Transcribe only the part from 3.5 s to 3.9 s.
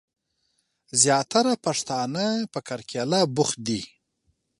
دي.